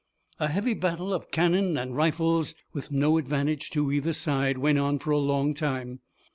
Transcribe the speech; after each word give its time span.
A 0.39 0.47
heavy 0.47 0.73
battle 0.73 1.13
of 1.13 1.29
cannon 1.29 1.77
and 1.77 1.95
rifles, 1.95 2.55
with 2.73 2.91
no 2.91 3.19
advantage 3.19 3.69
to 3.69 3.91
either 3.91 4.13
side, 4.13 4.57
went 4.57 4.79
on 4.79 4.97
for 4.97 5.11
a 5.11 5.19
long 5.19 5.53
time. 5.53 5.99